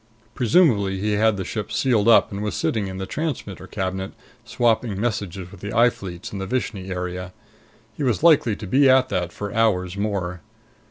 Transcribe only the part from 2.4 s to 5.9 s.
was sitting in the transmitter cabinet, swapping messages with the